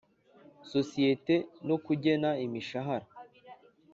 sosiyete 0.71 1.35
no 1.67 1.75
kugena 1.85 2.29
imishahara 2.45 3.07